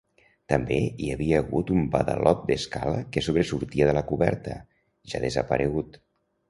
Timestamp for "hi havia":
0.85-1.41